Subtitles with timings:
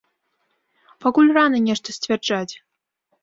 [1.03, 2.53] Пакуль рана нешта сцвярджаць.